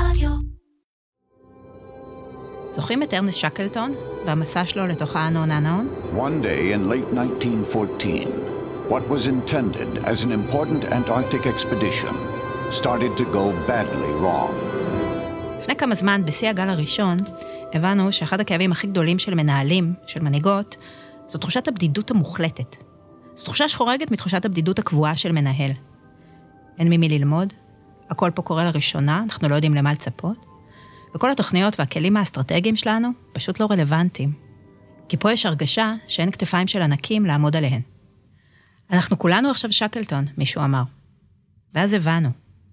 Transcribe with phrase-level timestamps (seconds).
[0.00, 0.30] רדיו.
[2.72, 3.92] זוכרים את ארנסט שקלטון
[4.26, 5.88] והמסע שלו לתוך האנון האנון?
[6.16, 12.14] One day in late 1914, what was intended as an important Antarctic expedition
[12.70, 14.54] started to go badly wrong.
[15.58, 17.18] לפני כמה זמן, בשיא הגל הראשון,
[17.72, 20.76] הבנו שאחד הכאבים הכי גדולים של מנהלים, של מנהיגות,
[21.28, 22.76] זו תחושת הבדידות המוחלטת.
[23.34, 25.70] זו תחושה שחורגת מתחושת הבדידות הקבועה של מנהל.
[26.78, 27.52] אין ממי ללמוד,
[28.10, 30.46] הכל פה קורה לראשונה, אנחנו לא יודעים למה לצפות,
[31.14, 34.32] וכל התוכניות והכלים האסטרטגיים שלנו פשוט לא רלוונטיים.
[35.08, 37.80] כי פה יש הרגשה שאין כתפיים של ענקים לעמוד עליהן.
[38.90, 40.82] אנחנו כולנו עכשיו שקלטון, מישהו אמר.
[41.74, 42.28] ואז הבנו,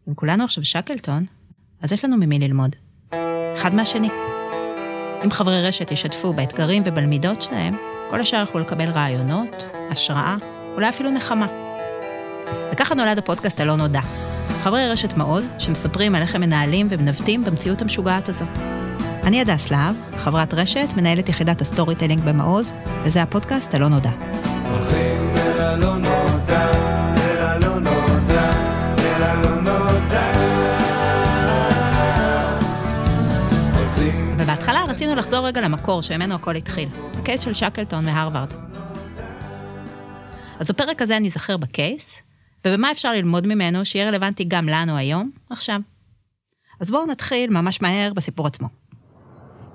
[0.10, 1.26] אם כולנו עכשיו שקלטון,
[1.82, 2.76] אז יש לנו ממי ללמוד.
[3.58, 4.10] אחד מהשני.
[5.26, 7.76] אם חברי רשת ישתפו באתגרים ובלמידות שלהם,
[8.10, 10.38] כל השאר יוכלו לקבל רעיונות, השראה,
[10.76, 11.48] אולי אפילו נחמה.
[12.72, 14.33] וככה נולד הפודקאסט הלא נודע.
[14.48, 18.46] חברי רשת מעוז, שמספרים על איך הם מנהלים ומנווטים במציאות המשוגעת הזו.
[19.24, 24.10] אני הדס להב, חברת רשת, מנהלת יחידת ה storytelling במעוז, וזה הפודקאסט הלא נודע.
[24.72, 26.72] הולכים אל הלא נודע,
[27.18, 28.52] אל הלא נודע,
[28.98, 30.32] אל הלא נודע.
[33.78, 38.54] הולכים ובהתחלה רצינו לחזור רגע למקור שממנו הכל התחיל, הקייס של שקלטון מהרווארד.
[40.60, 42.20] אז בפרק הזה אני אזכר בקייס,
[42.68, 45.80] ובמה אפשר ללמוד ממנו שיהיה רלוונטי גם לנו היום, עכשיו.
[46.80, 48.68] אז בואו נתחיל ממש מהר בסיפור עצמו.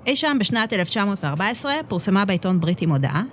[0.05, 3.23] אי שם בשנת 1914 פורסמה בעיתון בריטי מודעה,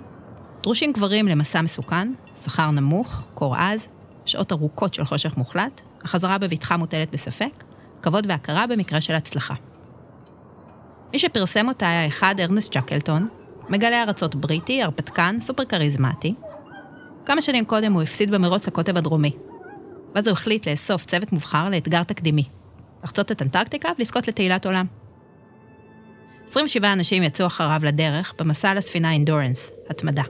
[0.63, 3.87] דרושים גברים למסע מסוכן, שכר נמוך, קור עז,
[4.25, 7.63] שעות ארוכות של חושך מוחלט, החזרה בבטחה מוטלת בספק,
[8.01, 9.53] כבוד והכרה במקרה של הצלחה.
[11.13, 13.27] מי שפרסם אותה היה אחד ארנסט שקלטון,
[13.69, 16.35] מגלה ארצות בריטי, הרפתקן, סופר כריזמטי.
[17.25, 19.31] כמה שנים קודם הוא הפסיד במרוץ לקוטב הדרומי.
[20.15, 22.43] ואז הוא החליט לאסוף צוות מובחר לאתגר תקדימי.
[23.03, 24.85] לחצות את אנטרקטיקה ולזכות לתהילת עולם.
[26.47, 30.23] 27 אנשים יצאו אחריו לדרך במסע על הספינה אינדורנס, התמדה.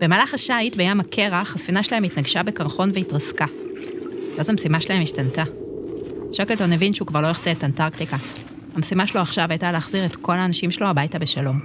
[0.00, 3.46] במהלך השיט בים הקרח, הספינה שלהם התנגשה בקרחון והתרסקה.
[4.36, 5.44] ואז המשימה שלהם השתנתה.
[6.32, 8.16] שקלטון הבין שהוא כבר לא יחצה את אנטרקטיקה.
[8.74, 11.60] המשימה שלו עכשיו הייתה להחזיר את כל האנשים שלו הביתה בשלום.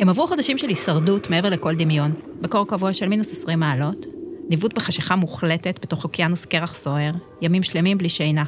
[0.00, 4.06] הם עברו חודשים של הישרדות מעבר לכל דמיון, בקור קבוע של מינוס 20 מעלות,
[4.48, 7.12] ניווט בחשיכה מוחלטת בתוך אוקיינוס קרח סוער,
[7.42, 8.44] ימים שלמים בלי שינה.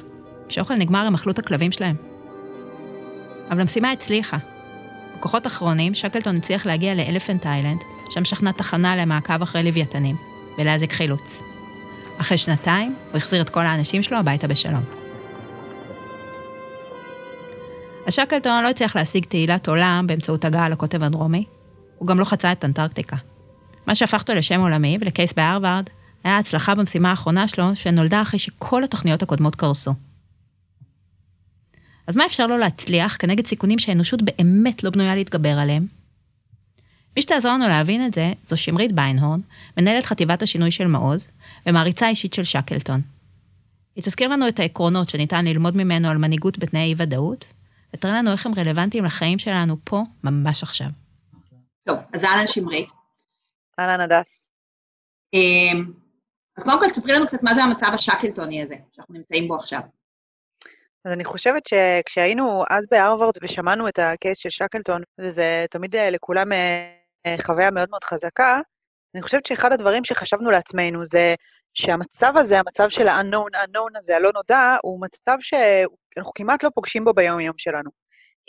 [0.48, 1.96] כשהאוכל נגמר הם אכלו את הכלבים שלהם.
[3.50, 4.36] אבל המשימה הצליחה.
[5.18, 10.16] בכוחות אחרונים, שקלטון הצליח להגיע לאלפנט איילנד, שם שכנה תחנה למעקב אחרי לוויתנים,
[10.58, 11.40] ולהזיק חילוץ.
[12.18, 14.82] אחרי שנתיים, הוא החזיר את כל האנשים שלו הביתה בשלום.
[18.06, 21.44] אז שקלטון לא הצליח להשיג תהילת עולם באמצעות הגעה לקוטב הדרומי,
[21.98, 23.16] הוא גם לא חצה את אנטרקטיקה.
[23.88, 25.84] מה שהפך אותו לשם עולמי ולקייס בהרווארד,
[26.24, 29.94] היה ההצלחה במשימה האחרונה שלו, שנולדה אחרי שכל התוכניות הקודמות קרסו.
[32.06, 35.86] אז מה אפשר לו להצליח כנגד סיכונים שהאנושות באמת לא בנויה להתגבר עליהם?
[37.16, 39.40] מי שתעזור לנו להבין את זה, זו שמרית ביינהורן,
[39.76, 41.28] מנהלת חטיבת השינוי של מעוז,
[41.66, 43.00] ומעריצה אישית של שקלטון.
[43.96, 47.44] היא תזכיר לנו את העקרונות שניתן ללמוד ממנו על מנהיגות בתנאי אי-ודאות,
[47.94, 50.88] ותראה לנו איך הם רלוונטיים לחיים שלנו פה, ממש עכשיו.
[51.86, 52.97] טוב, אז אהלן שמרית.
[53.78, 54.50] אהלן הדס.
[55.34, 55.92] אמ,
[56.58, 59.80] אז קודם כל תספרי לנו קצת מה זה המצב השקלטוני הזה, שאנחנו נמצאים בו עכשיו.
[61.04, 66.10] אז אני חושבת שכשהיינו אז בהרווארד ושמענו את ה case של שקלטון, וזה תמיד אה,
[66.10, 66.92] לכולם אה,
[67.26, 68.60] אה, חוויה מאוד מאוד חזקה,
[69.14, 71.34] אני חושבת שאחד הדברים שחשבנו לעצמנו זה
[71.74, 77.04] שהמצב הזה, המצב של ה-unknown, unknown הזה, הלא נודע, הוא מצב שאנחנו כמעט לא פוגשים
[77.04, 77.90] בו ביום-יום שלנו.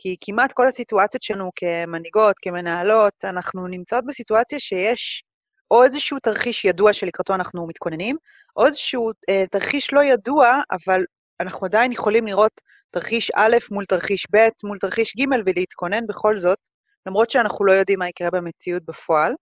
[0.02, 5.24] כי כמעט כל הסיטואציות שלנו כמנהיגות, כמנהלות, אנחנו נמצאות בסיטואציה שיש
[5.72, 8.18] או איזשהו תרחיש ידוע שלקראתו אנחנו מתכוננים,
[8.58, 11.04] או איזשהו אה, תרחיש לא ידוע, אבל
[11.40, 12.62] אנחנו עדיין יכולים לראות
[12.92, 16.60] תרחיש א' מול תרחיש ב' מול תרחיש ג' ולהתכונן בכל זאת,
[17.06, 19.34] למרות שאנחנו לא יודעים מה יקרה במציאות בפועל.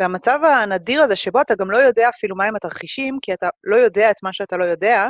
[0.00, 4.10] והמצב הנדיר הזה, שבו אתה גם לא יודע אפילו מהם התרחישים, כי אתה לא יודע
[4.10, 5.06] את מה שאתה לא יודע,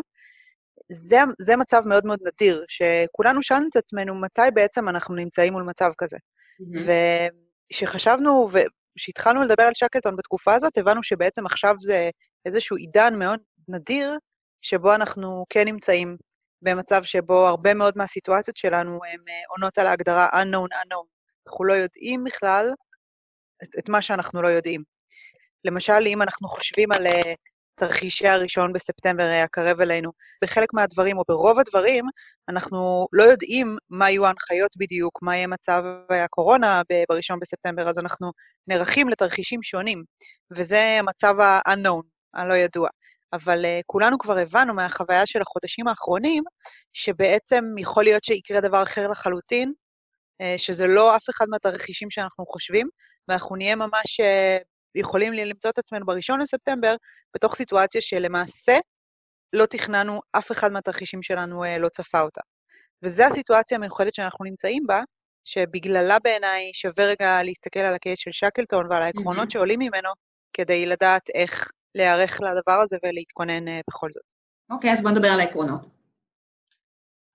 [0.88, 5.62] זה, זה מצב מאוד מאוד נדיר, שכולנו שאלנו את עצמנו מתי בעצם אנחנו נמצאים מול
[5.62, 6.16] מצב כזה.
[6.16, 6.90] Mm-hmm.
[7.72, 12.10] וכשחשבנו, וכשהתחלנו לדבר על שקלטון בתקופה הזאת, הבנו שבעצם עכשיו זה
[12.46, 14.18] איזשהו עידן מאוד נדיר,
[14.62, 16.16] שבו אנחנו כן נמצאים
[16.62, 21.06] במצב שבו הרבה מאוד מהסיטואציות שלנו הן אה, עונות על ההגדרה unknown unknown.
[21.46, 22.70] אנחנו לא יודעים בכלל
[23.62, 24.82] את, את מה שאנחנו לא יודעים.
[25.64, 27.34] למשל, אם אנחנו חושבים על uh,
[27.80, 30.10] תרחישי הראשון בספטמבר uh, הקרב אלינו,
[30.44, 32.04] בחלק מהדברים, או ברוב הדברים,
[32.48, 38.32] אנחנו לא יודעים מה יהיו ההנחיות בדיוק, מה יהיה מצב הקורונה בראשון בספטמבר, אז אנחנו
[38.66, 40.04] נערכים לתרחישים שונים,
[40.50, 42.02] וזה המצב ה-unknown,
[42.34, 42.88] הלא ידוע.
[43.32, 46.42] אבל uh, כולנו כבר הבנו מהחוויה של החודשים האחרונים,
[46.92, 49.72] שבעצם יכול להיות שיקרה דבר אחר לחלוטין,
[50.42, 52.88] uh, שזה לא אף אחד מהתרחישים שאנחנו חושבים,
[53.28, 54.62] ואנחנו נהיה ממש uh,
[54.94, 56.94] יכולים למצוא את עצמנו בראשון לספטמבר
[57.34, 58.78] בתוך סיטואציה שלמעשה
[59.52, 62.40] לא תכננו, אף אחד מהתרחישים שלנו uh, לא צפה אותה.
[63.02, 65.02] וזו הסיטואציה המיוחדת שאנחנו נמצאים בה,
[65.44, 69.52] שבגללה בעיניי שווה רגע להסתכל על הקייס של שקלטון ועל העקרונות mm-hmm.
[69.52, 70.08] שעולים ממנו,
[70.52, 74.24] כדי לדעת איך להיערך לדבר הזה ולהתכונן uh, בכל זאת.
[74.70, 75.80] אוקיי, okay, אז בוא נדבר על העקרונות.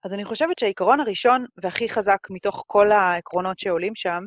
[0.05, 4.23] אז אני חושבת שהעיקרון הראשון והכי חזק מתוך כל העקרונות שעולים שם,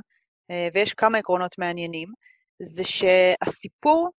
[0.52, 2.08] uh, ויש כמה עקרונות מעניינים,
[2.62, 4.10] זה שהסיפור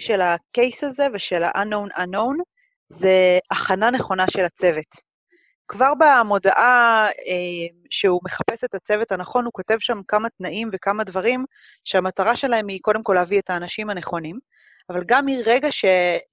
[0.00, 2.42] של הקייס הזה ושל ה-unknown unknown
[2.88, 5.10] זה הכנה נכונה של הצוות.
[5.68, 11.44] כבר במודעה אה, שהוא מחפש את הצוות הנכון, הוא כותב שם כמה תנאים וכמה דברים
[11.84, 14.38] שהמטרה שלהם היא קודם כל להביא את האנשים הנכונים,
[14.90, 15.84] אבל גם מרגע ש,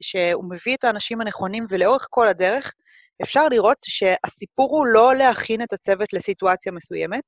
[0.01, 2.73] שהוא מביא את האנשים הנכונים ולאורך כל הדרך,
[3.23, 7.23] אפשר לראות שהסיפור הוא לא להכין את הצוות לסיטואציה מסוימת,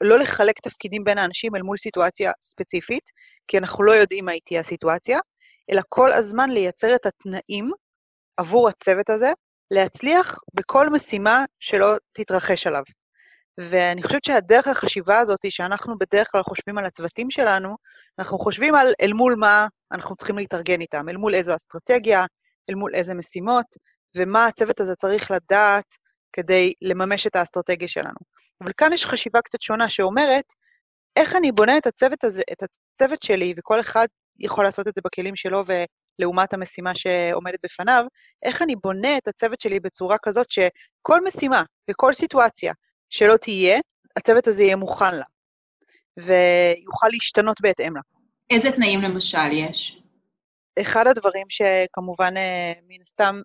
[0.00, 3.10] לא לחלק תפקידים בין האנשים אל מול סיטואציה ספציפית,
[3.48, 5.18] כי אנחנו לא יודעים מה תהיה הסיטואציה,
[5.70, 7.70] אלא כל הזמן לייצר את התנאים
[8.36, 9.32] עבור הצוות הזה,
[9.70, 12.82] להצליח בכל משימה שלא תתרחש עליו.
[13.58, 17.76] ואני חושבת שהדרך החשיבה הזאת, שאנחנו בדרך כלל חושבים על הצוותים שלנו,
[18.18, 22.24] אנחנו חושבים על אל מול מה אנחנו צריכים להתארגן איתם, אל מול איזו אסטרטגיה,
[22.70, 23.66] אל מול איזה משימות,
[24.16, 25.84] ומה הצוות הזה צריך לדעת
[26.32, 28.39] כדי לממש את האסטרטגיה שלנו.
[28.60, 30.44] אבל כאן יש חשיבה קצת שונה שאומרת,
[31.16, 34.06] איך אני בונה את הצוות הזה, את הצוות שלי, וכל אחד
[34.38, 38.04] יכול לעשות את זה בכלים שלו ולעומת המשימה שעומדת בפניו,
[38.42, 42.72] איך אני בונה את הצוות שלי בצורה כזאת שכל משימה וכל סיטואציה
[43.10, 43.80] שלא תהיה,
[44.16, 45.24] הצוות הזה יהיה מוכן לה,
[46.16, 48.00] ויוכל להשתנות בהתאם לה.
[48.50, 50.02] איזה תנאים למשל יש?
[50.80, 53.40] אחד הדברים שכמובן אה, מן הסתם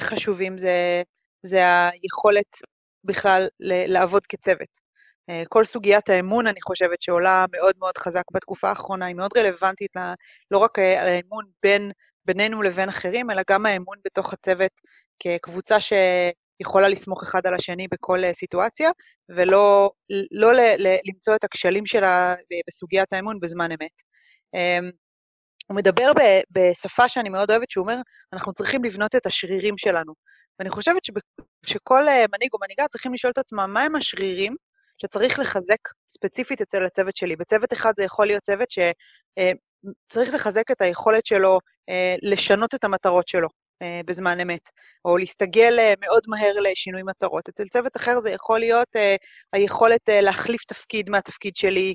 [0.00, 1.02] חשובים זה,
[1.42, 2.56] זה היכולת
[3.04, 4.92] בכלל לעבוד כצוות.
[5.30, 9.90] אה, כל סוגיית האמון, אני חושבת, שעולה מאוד מאוד חזק בתקופה האחרונה, היא מאוד רלוונטית
[10.50, 11.90] לא רק אה, על האמון בין,
[12.24, 14.72] בינינו לבין אחרים, אלא גם האמון בתוך הצוות
[15.18, 18.90] כקבוצה שיכולה לסמוך אחד על השני בכל אה, סיטואציה,
[19.28, 19.90] ולא
[20.30, 22.34] לא ל, ל, למצוא את הכשלים שלה
[22.68, 24.02] בסוגיית האמון בזמן אמת.
[24.54, 24.90] אמ,
[25.68, 26.20] הוא מדבר ב,
[26.50, 27.96] בשפה שאני מאוד אוהבת, שהוא אומר,
[28.32, 30.12] אנחנו צריכים לבנות את השרירים שלנו.
[30.58, 31.02] ואני חושבת
[31.66, 34.56] שכל מנהיג או מנהיגה צריכים לשאול את עצמם, מהם השרירים
[34.98, 35.78] שצריך לחזק
[36.08, 37.36] ספציפית אצל הצוות שלי.
[37.36, 41.58] בצוות אחד זה יכול להיות צוות שצריך אה, לחזק את היכולת שלו
[41.88, 43.48] אה, לשנות את המטרות שלו
[43.82, 44.68] אה, בזמן אמת,
[45.04, 47.48] או להסתגל מאוד מהר לשינוי מטרות.
[47.48, 48.88] אצל צוות אחר זה יכול להיות
[49.52, 51.94] היכולת להחליף תפקיד מהתפקיד שלי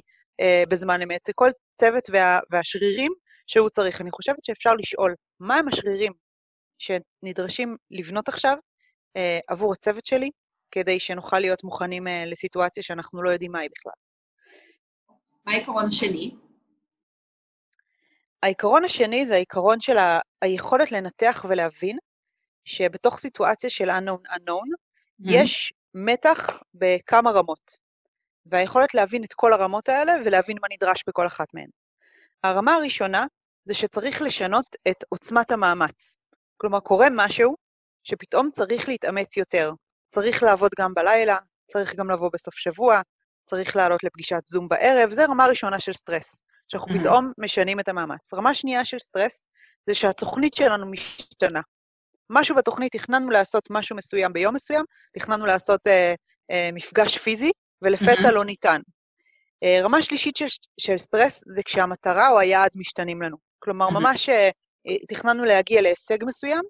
[0.69, 1.21] בזמן אמת.
[1.27, 1.49] זה כל
[1.79, 3.11] צוות וה, והשרירים
[3.47, 4.01] שהוא צריך.
[4.01, 6.13] אני חושבת שאפשר לשאול, מהם השרירים
[6.79, 8.57] שנדרשים לבנות עכשיו
[9.47, 10.29] עבור הצוות שלי,
[10.71, 13.93] כדי שנוכל להיות מוכנים אה, לסיטואציה שאנחנו לא יודעים מה היא בכלל.
[15.45, 16.35] מה העיקרון השני?
[18.43, 20.19] העיקרון השני זה העיקרון של ה...
[20.41, 21.97] היכולת לנתח ולהבין
[22.65, 25.25] שבתוך סיטואציה של unknown unknown, mm-hmm.
[25.25, 27.77] יש מתח בכמה רמות,
[28.45, 31.69] והיכולת להבין את כל הרמות האלה ולהבין מה נדרש בכל אחת מהן.
[32.43, 33.25] הרמה הראשונה
[33.65, 36.17] זה שצריך לשנות את עוצמת המאמץ.
[36.57, 37.55] כלומר, קורה משהו
[38.03, 39.71] שפתאום צריך להתאמץ יותר,
[40.09, 41.37] צריך לעבוד גם בלילה,
[41.71, 43.01] צריך גם לבוא בסוף שבוע,
[43.45, 46.99] צריך לעלות לפגישת זום בערב, זה רמה ראשונה של סטרס, שאנחנו mm-hmm.
[46.99, 48.33] פתאום משנים את המאמץ.
[48.33, 49.47] רמה שנייה של סטרס
[49.87, 51.61] זה שהתוכנית שלנו משתנה.
[52.29, 56.13] משהו בתוכנית, תכננו לעשות משהו מסוים ביום מסוים, תכננו לעשות אה,
[56.51, 58.31] אה, מפגש פיזי, ולפתע mm-hmm.
[58.31, 58.81] לא ניתן.
[59.63, 60.45] אה, רמה שלישית של,
[60.79, 63.37] של סטרס זה כשהמטרה או היעד משתנים לנו.
[63.59, 63.99] כלומר, mm-hmm.
[63.99, 64.49] ממש אה,
[65.07, 66.61] תכננו להגיע להישג מסוים,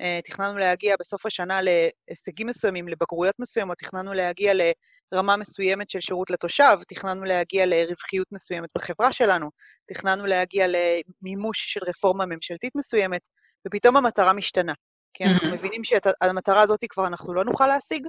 [0.00, 4.52] אה, תכננו להגיע בסוף השנה להישגים מסוימים, לבגרויות מסוימות, תכננו להגיע
[5.12, 9.50] לרמה מסוימת של שירות לתושב, תכננו להגיע לרווחיות מסוימת בחברה שלנו,
[9.92, 13.20] תכננו להגיע למימוש של רפורמה ממשלתית מסוימת,
[13.66, 14.72] ופתאום המטרה משתנה.
[15.14, 18.06] כי אנחנו מבינים שאת המטרה הזאת כבר אנחנו לא נוכל להשיג,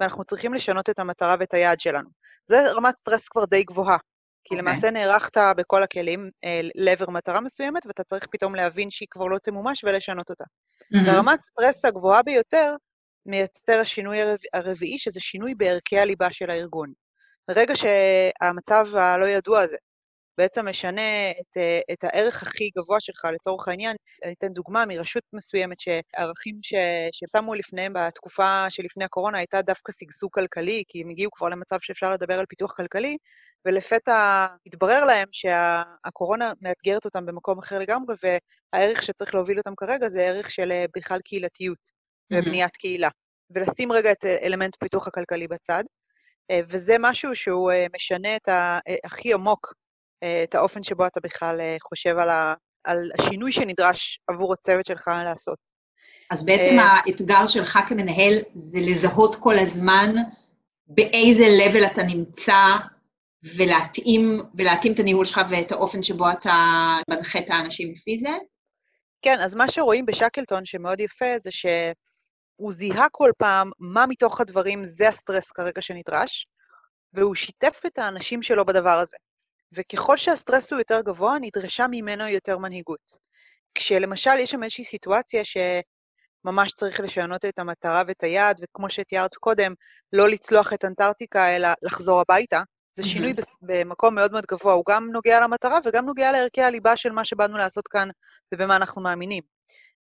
[0.00, 2.08] ואנחנו צריכים לשנות את המטרה ואת היעד שלנו.
[2.44, 3.96] זו רמת סטרס כבר די גבוהה,
[4.44, 4.58] כי okay.
[4.58, 4.72] אוקיי.
[4.72, 9.38] למעשה נערכת בכל הכלים אה, לעבר מטרה מסוימת, ואתה צריך פתאום להבין שהיא כבר לא
[9.38, 10.44] תמומש ולשנות אותה.
[10.44, 11.06] Mm-hmm.
[11.06, 12.74] ברמת סטרס הגבוהה ביותר,
[13.26, 14.38] מייצר השינוי הרב...
[14.52, 16.92] הרביעי, שזה שינוי בערכי הליבה של הארגון.
[17.48, 19.76] ברגע שהמצב הלא ידוע הזה,
[20.40, 23.96] בעצם משנה את, אה, את הערך הכי גבוה שלך, לצורך העניין.
[24.24, 26.74] אני אתן דוגמה מרשות מסוימת שערכים ש,
[27.12, 32.10] ששמו לפניהם בתקופה שלפני הקורונה הייתה דווקא שגשוג כלכלי, כי הם הגיעו כבר למצב שאפשר
[32.10, 33.16] לדבר על פיתוח כלכלי,
[33.64, 40.22] ולפתע התברר להם שהקורונה מאתגרת אותם במקום אחר לגמרי, והערך שצריך להוביל אותם כרגע זה
[40.22, 41.90] ערך של אה, בכלל קהילתיות
[42.32, 43.08] ובניית קהילה.
[43.50, 45.84] ולשים רגע את אלמנט הפיתוח הכלכלי בצד.
[46.50, 48.78] אה, וזה משהו שהוא אה, משנה את ה...
[49.04, 49.74] הכי עמוק
[50.44, 52.54] את האופן שבו אתה בכלל חושב על, ה...
[52.84, 55.58] על השינוי שנדרש עבור הצוות שלך לעשות.
[56.30, 60.14] אז בעצם האתגר שלך כמנהל זה לזהות כל הזמן
[60.86, 62.54] באיזה level אתה נמצא
[63.56, 66.54] ולהתאים, ולהתאים את הניהול שלך ואת האופן שבו אתה
[67.10, 68.28] מנחה את האנשים לפי זה?
[69.22, 74.84] כן, אז מה שרואים בשקלטון שמאוד יפה זה שהוא זיהה כל פעם מה מתוך הדברים
[74.84, 76.46] זה הסטרס כרגע שנדרש,
[77.12, 79.16] והוא שיתף את האנשים שלו בדבר הזה.
[79.72, 83.30] וככל שהסטרס הוא יותר גבוה, נדרשה ממנו יותר מנהיגות.
[83.74, 89.74] כשלמשל יש שם איזושהי סיטואציה שממש צריך לשנות את המטרה ואת היעד, וכמו שתיארת קודם,
[90.12, 92.62] לא לצלוח את אנטארקטיקה, אלא לחזור הביתה,
[92.92, 93.54] זה שינוי mm-hmm.
[93.62, 97.56] במקום מאוד מאוד גבוה, הוא גם נוגע למטרה וגם נוגע לערכי הליבה של מה שבאנו
[97.56, 98.08] לעשות כאן
[98.54, 99.42] ובמה אנחנו מאמינים.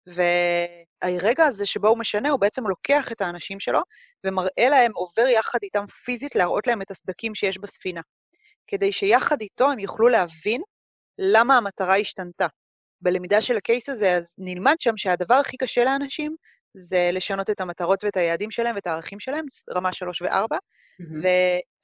[0.07, 3.79] והרגע הזה שבו הוא משנה, הוא בעצם לוקח את האנשים שלו
[4.23, 8.01] ומראה להם, עובר יחד איתם פיזית, להראות להם את הסדקים שיש בספינה.
[8.69, 10.61] כדי שיחד איתו הם יוכלו להבין
[11.17, 12.47] למה המטרה השתנתה.
[13.01, 16.35] בלמידה של הקייס הזה, אז נלמד שם שהדבר הכי קשה לאנשים
[16.73, 19.45] זה לשנות את המטרות ואת היעדים שלהם ואת הערכים שלהם,
[19.75, 21.27] רמה 3 ו-4, mm-hmm.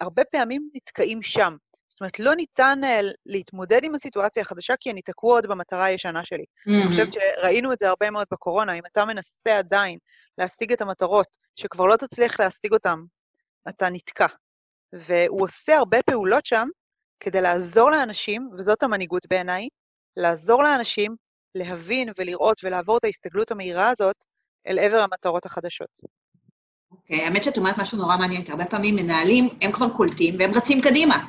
[0.01, 1.55] והרבה פעמים נתקעים שם.
[1.87, 6.25] זאת אומרת, לא ניתן uh, להתמודד עם הסיטואציה החדשה, כי אני תקוע עוד במטרה הישנה
[6.25, 6.43] שלי.
[6.43, 6.71] Mm-hmm.
[6.71, 9.97] אני חושבת שראינו את זה הרבה מאוד בקורונה, אם אתה מנסה עדיין
[10.37, 12.99] להשיג את המטרות, שכבר לא תצליח להשיג אותן,
[13.69, 14.27] אתה נתקע.
[14.95, 16.67] והוא עושה הרבה פעולות שם
[17.19, 19.67] כדי לעזור לאנשים, וזאת המנהיגות בעיניי,
[20.17, 21.15] לעזור לאנשים
[21.55, 24.15] להבין ולראות ולעבור את ההסתגלות המהירה הזאת
[24.67, 25.99] אל עבר המטרות החדשות.
[26.91, 30.35] אוקיי, okay, האמת שאת אומרת משהו נורא מעניין, כי הרבה פעמים מנהלים, הם כבר קולטים
[30.39, 31.27] והם רצים קדימה,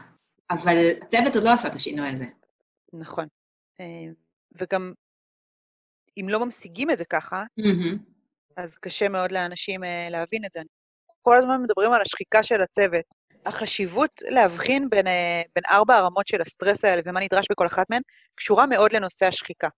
[0.50, 2.25] אבל הצוות עוד לא עשה את השינוי הזה.
[2.92, 3.26] נכון.
[3.80, 4.12] אה,
[4.61, 4.92] וגם,
[6.20, 7.99] אם לא ממשיגים את זה ככה, mm-hmm.
[8.56, 10.61] אז קשה מאוד לאנשים אה, להבין את זה.
[11.23, 13.04] כל הזמן מדברים על השחיקה של הצוות.
[13.47, 18.03] החשיבות להבחין בין, אה, בין ארבע הרמות של הסטרס האלה ומה נדרש בכל אחת מהן,
[18.35, 19.69] קשורה מאוד לנושא השחיקה.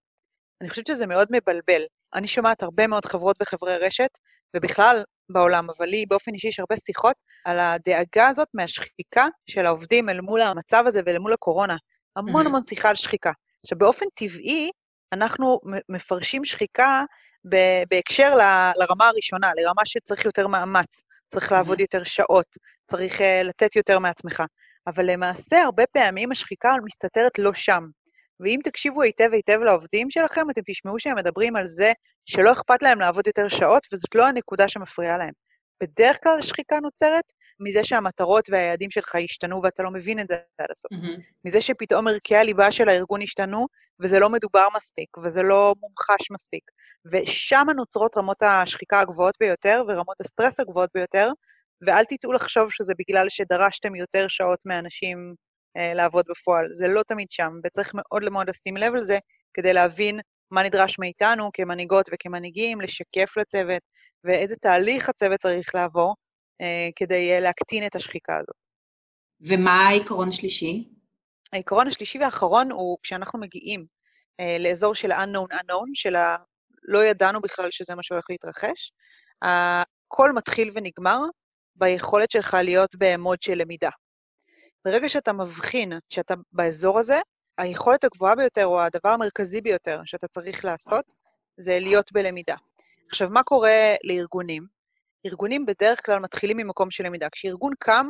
[0.61, 1.83] אני חושבת שזה מאוד מבלבל.
[2.15, 4.11] אני שומעת הרבה מאוד חברות וחברי רשת,
[4.57, 10.09] ובכלל בעולם, אבל לי באופן אישי יש הרבה שיחות על הדאגה הזאת מהשחיקה של העובדים
[10.09, 11.77] אל מול המצב הזה ואל מול הקורונה.
[12.17, 13.33] המון המון שיחה על שחיקה.
[13.65, 14.71] עכשיו, באופן טבעי,
[15.13, 17.05] אנחנו מפרשים שחיקה
[17.89, 22.47] בהקשר ל, לרמה הראשונה, לרמה שצריך יותר מאמץ, צריך לעבוד יותר שעות,
[22.89, 24.43] צריך uh, לתת יותר מעצמך.
[24.87, 27.85] אבל למעשה, הרבה פעמים השחיקה מסתתרת לא שם.
[28.41, 31.93] ואם תקשיבו היטב היטב לעובדים שלכם, אתם תשמעו שהם מדברים על זה
[32.27, 35.33] שלא אכפת להם לעבוד יותר שעות, וזאת לא הנקודה שמפריעה להם.
[35.83, 37.25] בדרך כלל שחיקה נוצרת
[37.61, 40.93] מזה שהמטרות והיעדים שלך השתנו ואתה לא מבין את זה עד הסוף.
[40.93, 41.21] Mm-hmm.
[41.45, 43.67] מזה שפתאום ערכי הליבה של הארגון השתנו,
[44.01, 46.63] וזה לא מדובר מספיק, וזה לא מומחש מספיק.
[47.13, 51.31] ושם נוצרות רמות השחיקה הגבוהות ביותר ורמות הסטרס הגבוהות ביותר,
[51.87, 55.35] ואל תטעו לחשוב שזה בגלל שדרשתם יותר שעות מאנשים
[55.77, 56.67] אה, לעבוד בפועל.
[56.73, 59.19] זה לא תמיד שם, וצריך מאוד מאוד לשים לב על זה
[59.55, 60.21] כדי להבין
[60.51, 63.83] מה נדרש מאיתנו כמנהיגות וכמנהיגים, לשקף לצוות,
[64.25, 66.15] ואיזה תהליך הצוות צריך לעבור
[66.61, 68.57] אה, כדי אה, להקטין את השחיקה הזאת.
[69.41, 70.89] ומה העיקרון השלישי?
[71.53, 73.87] העיקרון השלישי והאחרון הוא כשאנחנו מגיעים
[74.41, 76.37] אה, לאזור של unknown unknown, של ה...
[76.83, 78.93] לא ידענו בכלל שזה מה שהולך להתרחש,
[79.43, 81.21] הכל מתחיל ונגמר
[81.79, 83.91] ביכולת שלך להיות במוד של למידה.
[84.85, 87.21] ברגע שאתה מבחין שאתה באזור הזה,
[87.59, 91.05] היכולת הגבוהה ביותר, או הדבר המרכזי ביותר שאתה צריך לעשות,
[91.57, 92.57] זה להיות בלמידה.
[93.09, 94.67] עכשיו, מה קורה לארגונים?
[95.27, 97.29] ארגונים בדרך כלל מתחילים ממקום של למידה.
[97.33, 98.07] כשארגון קם,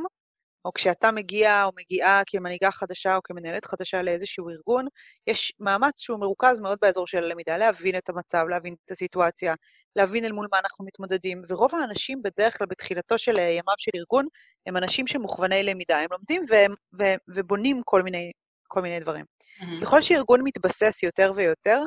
[0.65, 4.87] או כשאתה מגיע או מגיעה כמנהיגה חדשה או כמנהלת חדשה לאיזשהו ארגון,
[5.27, 9.55] יש מאמץ שהוא מרוכז מאוד באזור של הלמידה, להבין את המצב, להבין את הסיטואציה,
[9.97, 14.27] להבין אל מול מה אנחנו מתמודדים, ורוב האנשים בדרך כלל בתחילתו של ימיו של ארגון
[14.67, 18.33] הם אנשים שמוכווני למידה, הם לומדים והם, ו, ובונים כל מיני,
[18.69, 19.25] כל מיני דברים.
[19.25, 19.83] Mm-hmm.
[19.83, 21.83] ככל שארגון מתבסס יותר ויותר,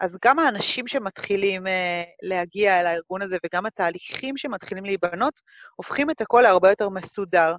[0.00, 1.70] אז גם האנשים שמתחילים uh,
[2.22, 5.40] להגיע אל הארגון הזה וגם התהליכים שמתחילים להיבנות,
[5.76, 7.54] הופכים את הכל להרבה יותר מסודר,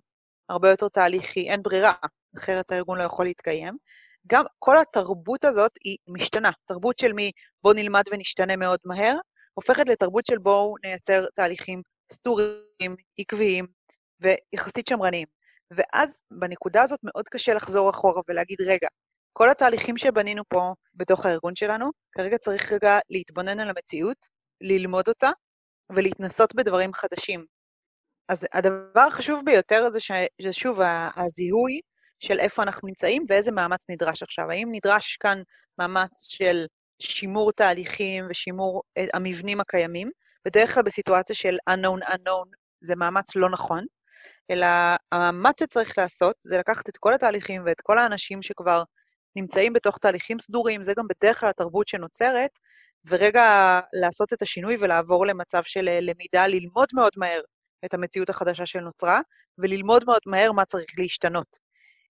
[0.50, 1.94] הרבה יותר תהליכי, אין ברירה,
[2.38, 3.78] אחרת הארגון לא יכול להתקיים.
[4.28, 7.32] גם כל התרבות הזאת היא משתנה, תרבות של מי
[7.64, 9.16] בוא נלמד ונשתנה מאוד מהר,
[9.58, 13.68] הופכת לתרבות של בואו נייצר תהליכים סטוריים, עקביים
[14.20, 15.28] ויחסית שמרניים.
[15.72, 18.88] ואז בנקודה הזאת מאוד קשה לחזור אחורה ולהגיד, רגע,
[19.34, 24.18] כל התהליכים שבנינו פה בתוך הארגון שלנו, כרגע צריך רגע להתבונן על המציאות,
[24.62, 25.30] ללמוד אותה
[25.96, 27.46] ולהתנסות בדברים חדשים.
[28.30, 30.12] אז הדבר החשוב ביותר זה, ש...
[30.42, 30.80] זה שוב
[31.16, 31.82] הזיהוי
[32.20, 34.52] של איפה אנחנו נמצאים ואיזה מאמץ נדרש עכשיו.
[34.52, 35.42] האם נדרש כאן
[35.80, 36.66] מאמץ של
[37.00, 40.10] שימור תהליכים ושימור אה, המבנים הקיימים?
[40.46, 42.48] בדרך כלל בסיטואציה של unknown unknown
[42.82, 43.86] זה מאמץ לא נכון,
[44.52, 44.68] אלא
[45.12, 48.84] המאמץ שצריך לעשות זה לקחת את כל התהליכים ואת כל האנשים שכבר
[49.36, 52.52] נמצאים בתוך תהליכים סדורים, זה גם בדרך כלל התרבות שנוצרת,
[53.08, 57.42] ורגע לעשות את השינוי ולעבור למצב של אה, למידה, ללמוד מאוד מהר
[57.86, 59.22] את המציאות החדשה שנוצרה,
[59.58, 61.58] וללמוד מאוד מהר מה צריך להשתנות.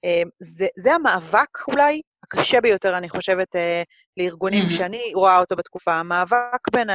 [0.04, 2.02] אה, זה, זה המאבק אולי
[2.32, 3.82] הקשה ביותר, אני חושבת, אה,
[4.16, 4.72] לארגונים mm-hmm.
[4.72, 6.88] שאני רואה אותו בתקופה, המאבק בין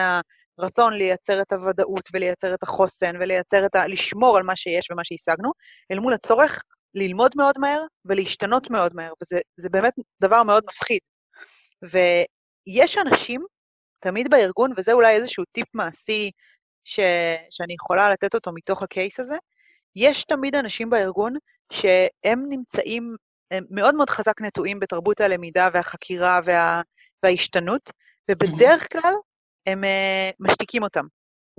[0.58, 3.88] הרצון לייצר את הוודאות ולייצר את החוסן ולייצר את ה...
[3.88, 5.52] לשמור על מה שיש ומה שהשגנו,
[5.92, 6.64] אל מול הצורך
[6.96, 11.00] ללמוד מאוד מהר ולהשתנות מאוד מהר, וזה באמת דבר מאוד מפחיד.
[11.84, 13.46] ויש אנשים
[14.00, 16.32] תמיד בארגון, וזה אולי איזשהו טיפ מעשי
[16.84, 17.00] ש...
[17.50, 19.36] שאני יכולה לתת אותו מתוך הקייס הזה,
[19.96, 21.34] יש תמיד אנשים בארגון
[21.74, 23.16] שהם נמצאים,
[23.52, 26.82] הם מאוד מאוד חזק נטועים בתרבות הלמידה והחקירה וה...
[27.24, 27.92] וההשתנות,
[28.32, 29.14] ובדרך כלל
[29.68, 31.06] הם uh, משתיקים אותם.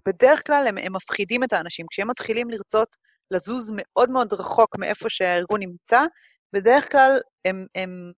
[0.09, 1.87] בדרך כלל הם, הם מפחידים את האנשים.
[1.91, 2.97] כשהם מתחילים לרצות
[3.31, 6.05] לזוז מאוד מאוד רחוק מאיפה שהארגון נמצא,
[6.53, 8.13] בדרך כלל הם, הם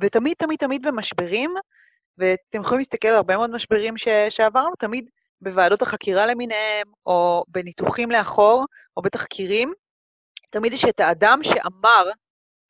[0.00, 1.54] ותמיד, תמיד, תמיד במשברים,
[2.18, 8.10] ואתם יכולים להסתכל על הרבה מאוד משברים ש, שעברנו, תמיד בוועדות החקירה למיניהם, או בניתוחים
[8.10, 8.64] לאחור,
[8.96, 9.72] או בתחקירים,
[10.50, 12.10] תמיד יש את האדם שאמר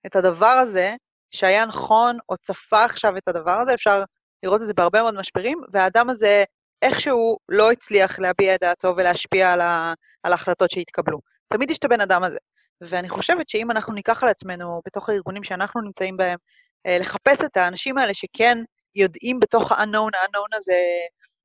[0.06, 0.94] את הדבר הזה,
[1.30, 4.04] שהיה נכון, או צפה עכשיו את הדבר הזה, אפשר
[4.42, 6.44] לראות את זה בהרבה מאוד משברים, והאדם הזה
[6.82, 11.20] איכשהו לא הצליח להביע את דעתו ולהשפיע על, ה, על ההחלטות שהתקבלו.
[11.48, 12.38] תמיד יש את הבן אדם הזה.
[12.80, 16.38] ואני חושבת שאם אנחנו ניקח על עצמנו, בתוך הארגונים שאנחנו נמצאים בהם,
[16.86, 18.58] אה, לחפש את האנשים האלה שכן
[18.94, 20.80] יודעים בתוך ה-unknown, ה-unknown הזה,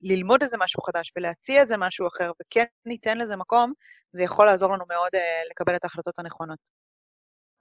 [0.02, 3.74] ללמוד איזה משהו חדש ולהציע איזה משהו אחר, וכן ניתן לזה מקום,
[4.12, 6.60] זה יכול לעזור לנו מאוד uh, לקבל את ההחלטות הנכונות.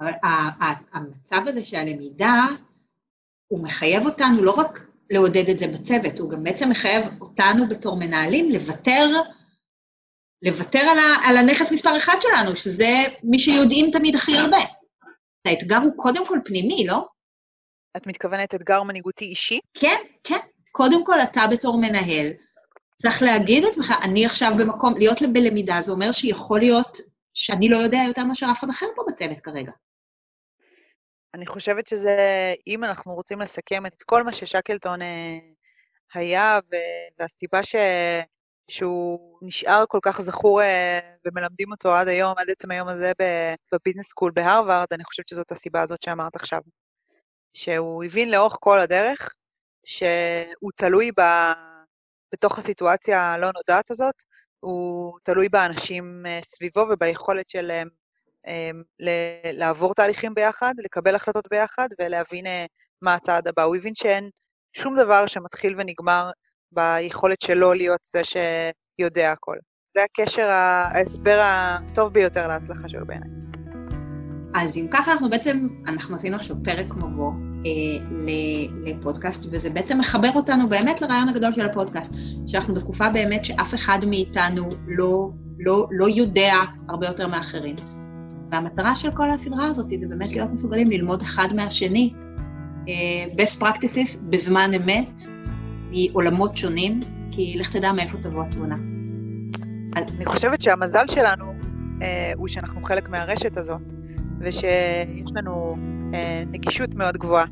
[0.01, 0.13] אבל
[0.93, 2.45] המצב הזה שהלמידה,
[3.49, 7.99] הוא מחייב אותנו לא רק לעודד את זה בצוות, הוא גם בעצם מחייב אותנו בתור
[7.99, 9.07] מנהלים לוותר
[10.43, 12.89] לוותר על, ה, על הנכס מספר אחד שלנו, שזה
[13.23, 14.57] מי שיודעים תמיד הכי הרבה.
[15.45, 17.09] האתגר הוא קודם כל פנימי, לא?
[17.97, 19.61] את מתכוונת אתגר מנהיגותי אישי?
[19.75, 20.39] כן, כן.
[20.73, 22.31] קודם כל, אתה בתור מנהל,
[23.03, 26.99] צריך להגיד את עצמך, אני עכשיו במקום, להיות בלמידה, זה אומר שיכול להיות
[27.37, 29.73] שאני לא יודע יותר מאשר אף אחד אחר פה בצוות כרגע.
[31.35, 32.17] אני חושבת שזה,
[32.67, 35.39] אם אנחנו רוצים לסכם את כל מה ששקלטון אה,
[36.15, 36.59] היה,
[37.19, 37.75] והסיבה ש...
[38.71, 43.13] שהוא נשאר כל כך זכור אה, ומלמדים אותו עד היום, עד עצם היום הזה
[43.73, 46.61] בביזנס סקול בהרווארד, אני חושבת שזאת הסיבה הזאת שאמרת עכשיו.
[47.55, 49.35] שהוא הבין לאורך כל הדרך
[49.87, 51.23] שהוא תלוי ב...
[52.33, 54.15] בתוך הסיטואציה הלא נודעת הזאת,
[54.67, 57.89] הוא תלוי באנשים אה, סביבו וביכולת שלהם
[59.53, 62.67] לעבור תהליכים ביחד, לקבל החלטות ביחד ולהבין אה,
[63.03, 63.63] מה הצעד הבא.
[63.63, 64.31] הוא הבין שאין
[64.77, 66.31] שום דבר שמתחיל ונגמר
[66.73, 69.57] ביכולת שלו להיות זה שיודע הכל.
[69.97, 73.31] זה הקשר, ההסבר הטוב ביותר להצלחה שלו בעיניי.
[74.55, 77.33] אז אם ככה אנחנו בעצם, אנחנו עשינו עכשיו פרק מבוא
[78.83, 82.15] לפודקאסט, וזה בעצם מחבר אותנו באמת לרעיון הגדול של הפודקאסט,
[82.47, 86.55] שאנחנו בתקופה באמת שאף אחד מאיתנו לא, לא, לא יודע
[86.89, 87.75] הרבה יותר מאחרים.
[88.51, 92.13] והמטרה של כל הסדרה הזאת זה באמת להיות מסוגלים ללמוד אחד מהשני,
[92.89, 95.23] אה, best practices בזמן אמת,
[95.91, 97.01] מעולמות שונים,
[97.31, 98.77] כי לך תדע מאיפה תבוא התמונה.
[99.97, 101.45] אני חושבת שהמזל שלנו
[102.03, 103.93] אה, הוא שאנחנו חלק מהרשת הזאת,
[104.41, 105.77] ושיש לנו
[106.15, 107.47] אה, נגישות מאוד גבוהה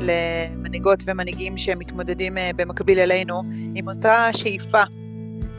[0.00, 3.42] למנהיגות ומנהיגים שמתמודדים אה, במקביל אלינו
[3.74, 4.82] עם אותה שאיפה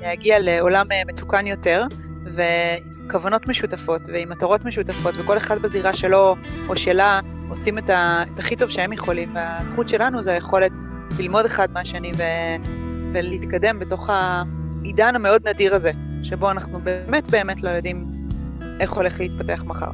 [0.02, 1.84] להגיע לעולם אה, מתוקן יותר,
[2.36, 6.36] ועם כוונות משותפות ועם מטרות משותפות, וכל אחד בזירה שלו
[6.67, 10.71] או שלה עושים את, ה, את הכי טוב שהם יכולים, והזכות שלנו זה היכולת
[11.19, 12.23] ללמוד אחד מהשני ו...
[13.13, 15.91] ולהתקדם בתוך העידן המאוד נדיר הזה,
[16.23, 18.06] שבו אנחנו באמת באמת לא יודעים
[18.80, 19.91] איך הולך להתפתח מחר.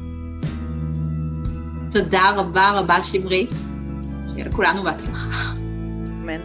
[1.90, 3.02] תודה רבה רבה,
[4.44, 6.04] これあのバトマン。
[6.04, 6.42] ごめん。